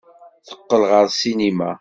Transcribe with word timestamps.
Teqqel 0.47 0.83
ɣer 0.91 1.05
ssinima. 1.11 1.71